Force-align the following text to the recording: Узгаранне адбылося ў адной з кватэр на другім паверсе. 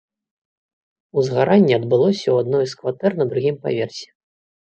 Узгаранне 1.21 1.73
адбылося 1.79 2.23
ў 2.31 2.37
адной 2.45 2.65
з 2.71 2.79
кватэр 2.79 3.11
на 3.19 3.25
другім 3.35 3.55
паверсе. 3.67 4.07